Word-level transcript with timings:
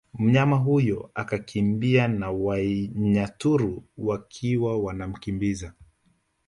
Mnyama 0.19 0.57
huyo 0.57 1.11
akakimbia 1.13 2.07
na 2.07 2.31
Wanyaturu 2.31 3.83
wakiwa 3.97 4.77
wanamkimbiza 4.81 5.73